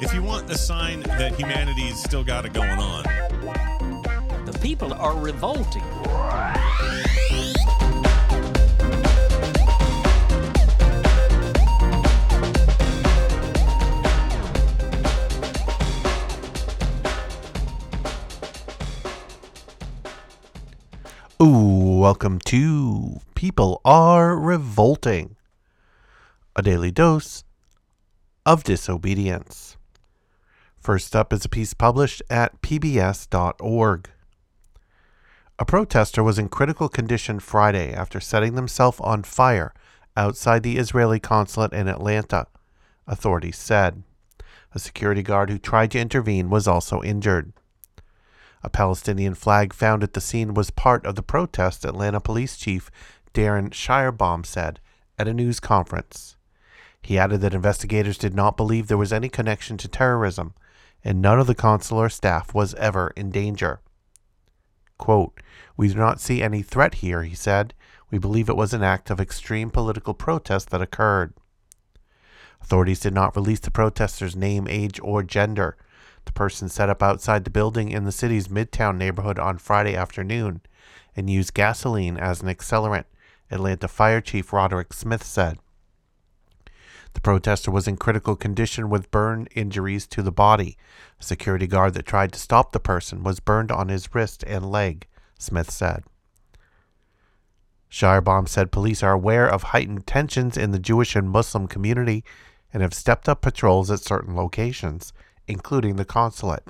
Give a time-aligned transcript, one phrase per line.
[0.00, 3.02] if you want a sign that humanity's still got it going on.
[4.44, 5.82] The people are revolting.
[21.42, 25.36] Ooh, welcome to People Are Revolting,
[26.54, 27.44] a daily dose
[28.44, 29.76] of disobedience.
[30.86, 34.10] First up is a piece published at pbs.org.
[35.58, 39.74] A protester was in critical condition Friday after setting themselves on fire
[40.16, 42.46] outside the Israeli consulate in Atlanta,
[43.04, 44.04] authorities said.
[44.76, 47.52] A security guard who tried to intervene was also injured.
[48.62, 52.92] A Palestinian flag found at the scene was part of the protest, Atlanta Police Chief
[53.32, 54.78] Darin Schierbaum said
[55.18, 56.36] at a news conference.
[57.02, 60.54] He added that investigators did not believe there was any connection to terrorism,
[61.06, 63.78] and none of the consular staff was ever in danger.
[64.98, 65.40] Quote,
[65.76, 67.74] We do not see any threat here, he said.
[68.10, 71.32] We believe it was an act of extreme political protest that occurred.
[72.60, 75.76] Authorities did not release the protester's name, age, or gender.
[76.24, 80.60] The person set up outside the building in the city's Midtown neighborhood on Friday afternoon
[81.14, 83.04] and used gasoline as an accelerant,
[83.48, 85.58] Atlanta Fire Chief Roderick Smith said.
[87.16, 90.76] The protester was in critical condition with burn injuries to the body.
[91.18, 94.70] A security guard that tried to stop the person was burned on his wrist and
[94.70, 95.06] leg,
[95.38, 96.04] Smith said.
[97.90, 102.22] Schierbaum said police are aware of heightened tensions in the Jewish and Muslim community
[102.70, 105.14] and have stepped up patrols at certain locations,
[105.48, 106.68] including the consulate.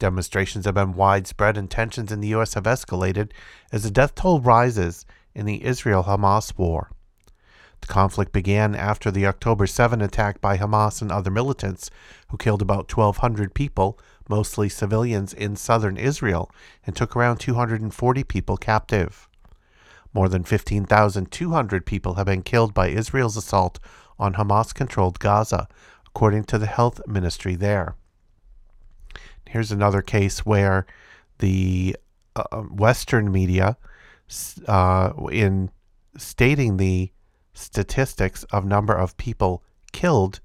[0.00, 2.54] Demonstrations have been widespread and tensions in the U.S.
[2.54, 3.30] have escalated
[3.70, 6.90] as the death toll rises in the Israel Hamas war.
[7.80, 11.90] The conflict began after the October 7 attack by Hamas and other militants,
[12.28, 13.98] who killed about 1,200 people,
[14.28, 16.50] mostly civilians, in southern Israel
[16.84, 19.28] and took around 240 people captive.
[20.12, 23.78] More than 15,200 people have been killed by Israel's assault
[24.18, 25.68] on Hamas controlled Gaza,
[26.06, 27.96] according to the health ministry there.
[29.48, 30.86] Here's another case where
[31.38, 31.96] the
[32.36, 33.76] uh, Western media,
[34.66, 35.70] uh, in
[36.16, 37.10] stating the
[37.60, 39.62] statistics of number of people
[39.92, 40.40] killed,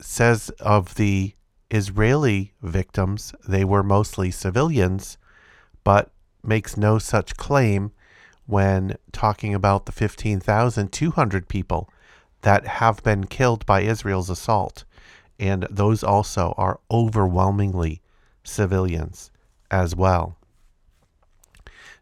[0.00, 1.34] says of the
[1.70, 5.18] Israeli victims they were mostly civilians,
[5.84, 6.10] but
[6.42, 7.92] makes no such claim
[8.46, 11.88] when talking about the 15,200 people
[12.42, 14.84] that have been killed by Israel's assault.
[15.38, 18.02] And those also are overwhelmingly
[18.42, 19.30] civilians
[19.70, 20.36] as well.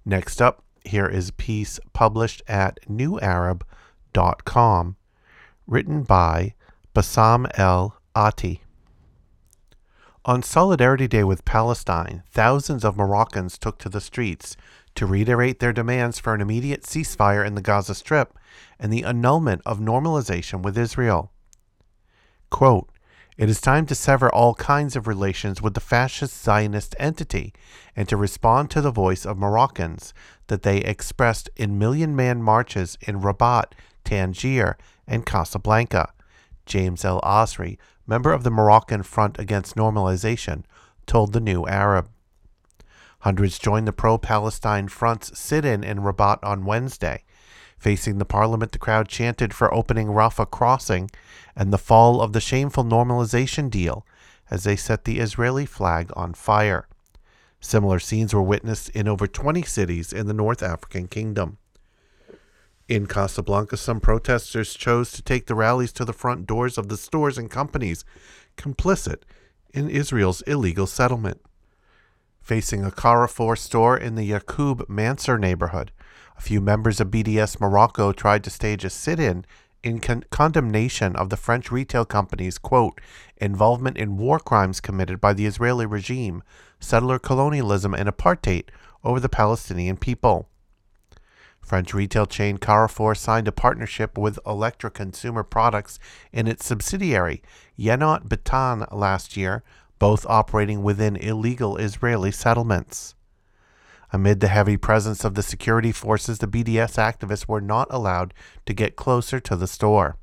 [0.04, 3.66] Next up, here is a piece published at newarab.com,
[5.66, 6.54] written by
[6.94, 8.62] Bassam El Ati.
[10.24, 14.56] On Solidarity Day with Palestine, thousands of Moroccans took to the streets
[14.94, 18.36] to reiterate their demands for an immediate ceasefire in the Gaza Strip
[18.78, 21.32] and the annulment of normalization with Israel.
[22.50, 22.90] Quote,
[23.38, 27.54] it is time to sever all kinds of relations with the fascist Zionist entity
[27.94, 30.12] and to respond to the voice of Moroccans
[30.48, 34.76] that they expressed in million man marches in Rabat, Tangier,
[35.06, 36.12] and Casablanca.
[36.66, 37.78] James El Asri,
[38.08, 40.64] member of the Moroccan Front Against Normalization,
[41.06, 42.10] told the New Arab.
[43.20, 47.22] Hundreds joined the pro Palestine Front's sit in in Rabat on Wednesday.
[47.78, 51.10] Facing the parliament, the crowd chanted for opening Rafah crossing
[51.54, 54.04] and the fall of the shameful normalization deal
[54.50, 56.88] as they set the Israeli flag on fire.
[57.60, 61.58] Similar scenes were witnessed in over 20 cities in the North African kingdom.
[62.88, 66.96] In Casablanca, some protesters chose to take the rallies to the front doors of the
[66.96, 68.04] stores and companies
[68.56, 69.22] complicit
[69.74, 71.40] in Israel's illegal settlement.
[72.40, 75.92] Facing a Carrefour store in the Yaqub Mansour neighborhood,
[76.38, 79.44] a few members of BDS Morocco tried to stage a sit in
[79.82, 83.00] in con- condemnation of the French retail company's, quote,
[83.36, 86.42] involvement in war crimes committed by the Israeli regime,
[86.78, 88.68] settler colonialism, and apartheid
[89.02, 90.48] over the Palestinian people.
[91.60, 95.98] French retail chain Carrefour signed a partnership with Electra Consumer Products
[96.32, 97.42] and its subsidiary,
[97.78, 99.62] Yenot Bitan, last year,
[99.98, 103.14] both operating within illegal Israeli settlements.
[104.10, 108.32] Amid the heavy presence of the security forces, the BDS activists were not allowed
[108.64, 110.16] to get closer to the store.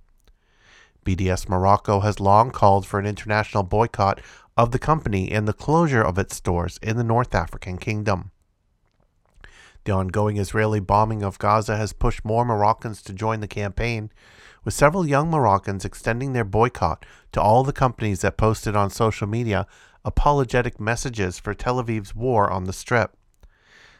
[1.05, 4.19] BDS Morocco has long called for an international boycott
[4.57, 8.31] of the company and the closure of its stores in the North African kingdom.
[9.83, 14.09] The ongoing Israeli bombing of Gaza has pushed more Moroccans to join the campaign,
[14.63, 19.27] with several young Moroccans extending their boycott to all the companies that posted on social
[19.27, 19.67] media
[20.03, 23.15] apologetic messages for Tel Aviv's war on the Strip.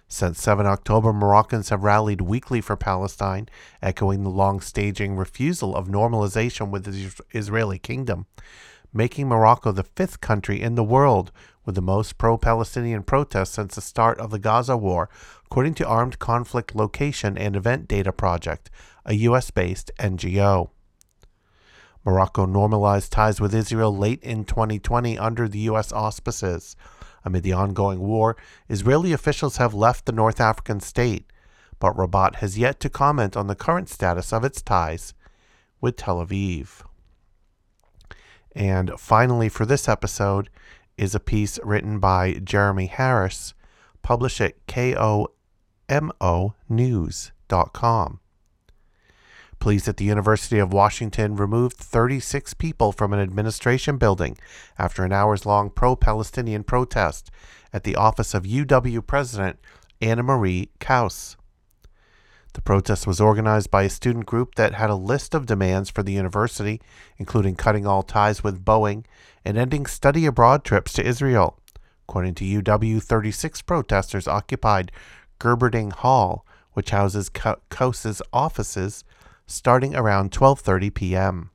[0.07, 3.49] Since 7 October, Moroccans have rallied weekly for Palestine,
[3.81, 8.27] echoing the long staging refusal of normalization with the Israeli kingdom,
[8.93, 11.31] making Morocco the fifth country in the world
[11.65, 15.09] with the most pro Palestinian protests since the start of the Gaza war,
[15.45, 18.69] according to Armed Conflict Location and Event Data Project,
[19.05, 19.49] a U.S.
[19.49, 20.69] based NGO.
[22.05, 25.91] Morocco normalized ties with Israel late in 2020 under the U.S.
[25.91, 26.75] auspices.
[27.25, 28.37] Amid the ongoing war,
[28.69, 31.25] Israeli officials have left the North African state,
[31.79, 35.15] but Rabat has yet to comment on the current status of its ties
[35.81, 36.83] with Tel Aviv.
[38.55, 40.49] And finally, for this episode,
[40.97, 43.53] is a piece written by Jeremy Harris,
[44.01, 45.29] published at komonews.com.
[49.59, 54.37] Police at the University of Washington removed 36 people from an administration building
[54.77, 57.31] after an hours long pro Palestinian protest
[57.73, 59.59] at the office of UW President
[60.01, 61.35] Ana Mari Cauce.
[62.53, 66.03] The protest was organized by a student group that had a list of demands for
[66.03, 66.79] the university,
[67.17, 69.03] including cutting all ties with Boeing
[69.43, 71.59] and ending study abroad trips to Israel.
[72.07, 74.91] According to UW, 36 protesters occupied
[75.39, 79.03] Gerberding Hall, which houses Cauce's offices,
[79.47, 81.49] starting around 12:30 p.m.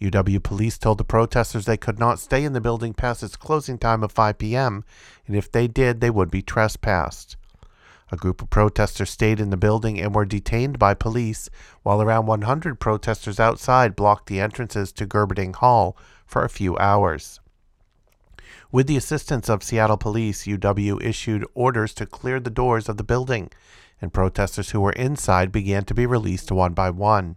[0.00, 3.78] UW police told the protesters they could not stay in the building past its closing
[3.78, 4.84] time of 5 p.m.,
[5.26, 7.36] and if they did, they would be trespassed.
[8.10, 11.50] A group of protesters stayed in the building and were detained by police,
[11.82, 15.96] while around 100 protesters outside blocked the entrances to Gerberding Hall
[16.26, 17.40] for a few hours.
[18.70, 23.04] With the assistance of Seattle police, UW issued orders to clear the doors of the
[23.04, 23.50] building
[24.00, 27.36] and protesters who were inside began to be released one by one.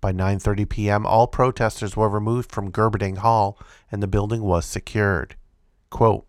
[0.00, 3.58] By 9:30 p.m., all protesters were removed from Gerberding Hall
[3.90, 5.34] and the building was secured.
[5.90, 6.26] Quote,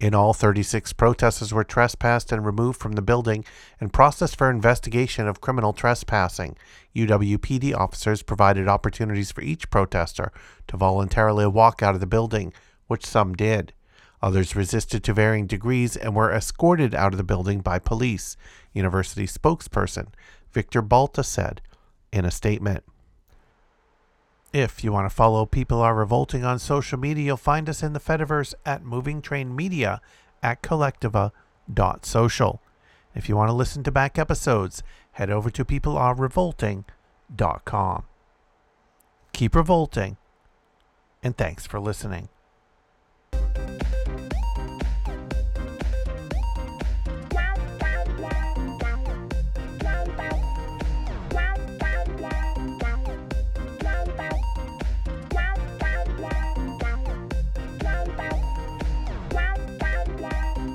[0.00, 3.44] in all, 36 protesters were trespassed and removed from the building
[3.78, 6.56] and processed for investigation of criminal trespassing.
[6.96, 10.32] UWPD officers provided opportunities for each protester
[10.66, 12.52] to voluntarily walk out of the building,
[12.92, 13.72] which some did.
[14.22, 18.36] Others resisted to varying degrees and were escorted out of the building by police,
[18.74, 20.08] university spokesperson
[20.52, 21.62] Victor Balta said
[22.12, 22.84] in a statement.
[24.52, 27.94] If you want to follow People Are Revolting on social media, you'll find us in
[27.94, 30.02] the Fediverse at Moving Train Media
[30.42, 32.60] at kolektiva.social.
[33.14, 38.04] If you want to listen to back episodes, head over to peoplearerevolting.com.
[39.32, 40.18] Keep revolting,
[41.22, 42.28] and thanks for listening.